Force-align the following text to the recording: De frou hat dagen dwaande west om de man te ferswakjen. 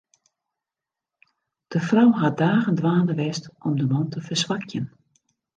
De 1.67 1.79
frou 1.79 2.11
hat 2.13 2.37
dagen 2.37 2.75
dwaande 2.75 3.15
west 3.15 3.49
om 3.59 3.77
de 3.77 3.85
man 3.85 4.09
te 4.09 4.21
ferswakjen. 4.21 4.91